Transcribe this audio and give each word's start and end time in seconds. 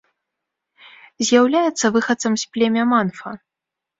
З'яўляецца 1.27 1.85
выхадцам 1.97 2.33
з 2.45 2.49
племя 2.55 2.83
манфа. 2.95 3.29